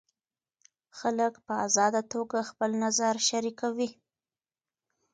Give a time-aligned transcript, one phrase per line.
[0.99, 3.89] خلک په ازاده توګه خپل نظر شریکوي.